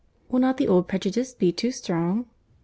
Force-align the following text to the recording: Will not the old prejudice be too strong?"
Will 0.29 0.39
not 0.39 0.57
the 0.57 0.67
old 0.67 0.87
prejudice 0.87 1.35
be 1.35 1.51
too 1.51 1.69
strong?" 1.71 2.25